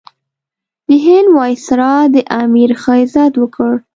[0.87, 3.73] د هند وایسرا د امیر ښه عزت وکړ.